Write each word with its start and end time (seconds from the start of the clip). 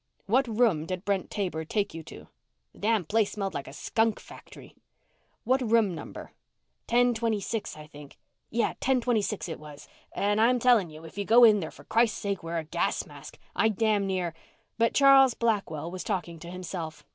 "What 0.25 0.47
room 0.47 0.87
did 0.87 1.05
Brent 1.05 1.29
Taber 1.29 1.63
take 1.63 1.93
you 1.93 2.01
to?" 2.05 2.27
"The 2.73 2.79
damn 2.79 3.05
place 3.05 3.33
smelled 3.33 3.53
like 3.53 3.67
a 3.67 3.71
skunk 3.71 4.19
factory." 4.19 4.75
"What 5.43 5.61
room 5.61 5.93
number?" 5.93 6.31
"Ten 6.87 7.13
twenty 7.13 7.39
six 7.39 7.77
I 7.77 7.85
think. 7.85 8.17
Yeah, 8.49 8.73
ten 8.79 8.99
twenty 8.99 9.21
six 9.21 9.47
it 9.47 9.59
was, 9.59 9.87
and 10.11 10.41
I'm 10.41 10.57
telling 10.57 10.89
you, 10.89 11.03
if 11.05 11.19
you 11.19 11.23
go 11.25 11.43
in 11.43 11.59
there, 11.59 11.69
for 11.69 11.83
Christ 11.83 12.17
sake 12.17 12.41
wear 12.41 12.57
a 12.57 12.63
gas 12.63 13.05
mask. 13.05 13.37
I 13.55 13.69
damn 13.69 14.07
near" 14.07 14.33
But 14.79 14.95
Charles 14.95 15.35
Blackwell 15.35 15.91
was 15.91 16.03
talking 16.03 16.39
to 16.39 16.49
himself. 16.49 17.05